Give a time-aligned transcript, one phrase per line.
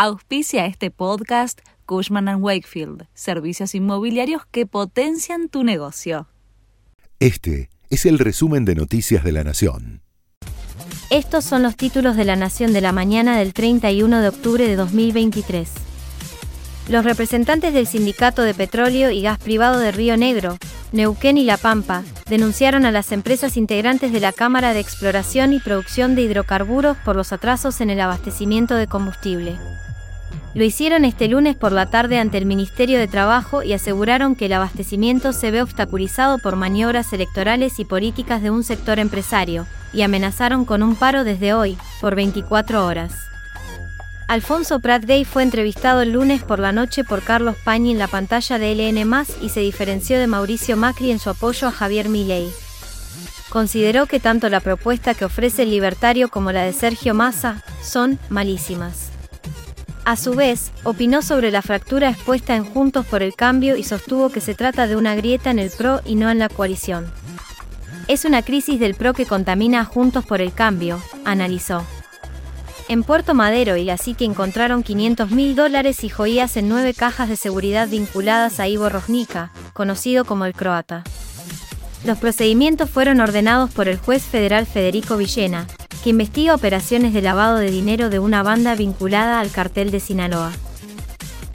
[0.00, 6.28] Auspicia este podcast Cushman⁇ Wakefield, servicios inmobiliarios que potencian tu negocio.
[7.18, 10.02] Este es el resumen de Noticias de la Nación.
[11.10, 14.76] Estos son los títulos de la Nación de la mañana del 31 de octubre de
[14.76, 15.68] 2023.
[16.88, 20.58] Los representantes del Sindicato de Petróleo y Gas Privado de Río Negro,
[20.92, 25.58] Neuquén y La Pampa, denunciaron a las empresas integrantes de la Cámara de Exploración y
[25.58, 29.58] Producción de Hidrocarburos por los atrasos en el abastecimiento de combustible.
[30.54, 34.46] Lo hicieron este lunes por la tarde ante el Ministerio de Trabajo y aseguraron que
[34.46, 40.02] el abastecimiento se ve obstaculizado por maniobras electorales y políticas de un sector empresario, y
[40.02, 43.12] amenazaron con un paro desde hoy, por 24 horas.
[44.26, 48.08] Alfonso Prat Gay fue entrevistado el lunes por la noche por Carlos Pañi en la
[48.08, 52.50] pantalla de LN y se diferenció de Mauricio Macri en su apoyo a Javier Milei.
[53.48, 58.18] Consideró que tanto la propuesta que ofrece el libertario como la de Sergio Massa son
[58.28, 59.07] malísimas.
[60.08, 64.30] A su vez, opinó sobre la fractura expuesta en Juntos por el Cambio y sostuvo
[64.30, 67.12] que se trata de una grieta en el PRO y no en la coalición.
[68.06, 71.84] Es una crisis del PRO que contamina a Juntos por el Cambio, analizó.
[72.88, 77.28] En Puerto Madero y la City encontraron 500 mil dólares y joyas en nueve cajas
[77.28, 81.04] de seguridad vinculadas a Ivo Rosnica, conocido como el croata.
[82.06, 85.66] Los procedimientos fueron ordenados por el juez federal Federico Villena,
[85.98, 90.52] que investiga operaciones de lavado de dinero de una banda vinculada al cartel de Sinaloa.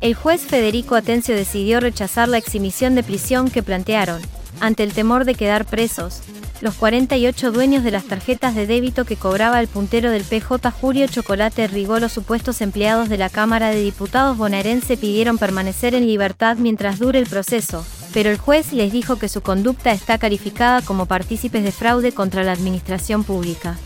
[0.00, 4.22] El juez Federico Atencio decidió rechazar la exhibición de prisión que plantearon,
[4.60, 6.22] ante el temor de quedar presos,
[6.60, 11.06] los 48 dueños de las tarjetas de débito que cobraba el puntero del PJ Julio
[11.06, 16.56] Chocolate Rigó los supuestos empleados de la Cámara de Diputados bonaerense pidieron permanecer en libertad
[16.56, 21.06] mientras dure el proceso, pero el juez les dijo que su conducta está calificada como
[21.06, 23.76] partícipes de fraude contra la administración pública.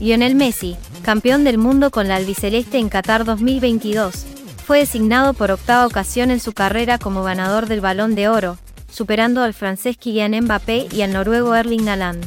[0.00, 4.26] Lionel Messi, campeón del mundo con la albiceleste en Qatar 2022,
[4.64, 8.58] fue designado por octava ocasión en su carrera como ganador del Balón de Oro,
[8.90, 12.24] superando al francés Kylian Mbappé y al noruego Erling Haaland.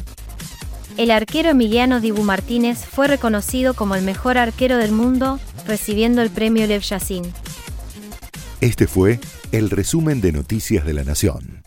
[0.98, 6.30] El arquero Emiliano Dibu Martínez fue reconocido como el mejor arquero del mundo, recibiendo el
[6.30, 7.24] premio Lev Yassin.
[8.60, 9.20] Este fue
[9.52, 11.64] el resumen de Noticias de la Nación.